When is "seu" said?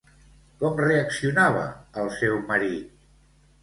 2.19-2.43